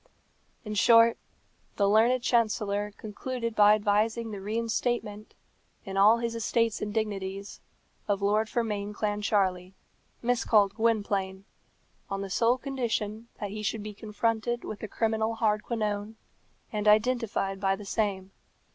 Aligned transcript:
In 0.65 0.73
short, 0.73 1.19
the 1.75 1.87
learned 1.87 2.23
chancellor 2.23 2.91
concluded 2.97 3.55
by 3.55 3.75
advising 3.75 4.31
the 4.31 4.41
reinstatement, 4.41 5.35
in 5.85 5.95
all 5.95 6.17
his 6.17 6.33
estates 6.33 6.81
and 6.81 6.91
dignities, 6.91 7.61
of 8.07 8.19
Lord 8.23 8.49
Fermain 8.49 8.95
Clancharlie, 8.95 9.75
miscalled 10.23 10.73
Gwynplaine, 10.73 11.45
on 12.09 12.21
the 12.21 12.31
sole 12.31 12.57
condition 12.57 13.27
that 13.39 13.51
he 13.51 13.61
should 13.61 13.83
be 13.83 13.93
confronted 13.93 14.63
with 14.63 14.79
the 14.79 14.87
criminal 14.87 15.35
Hardquanonne, 15.35 16.15
and 16.73 16.87
identified 16.87 17.59
by 17.59 17.75
the 17.75 17.85
same. 17.85 18.31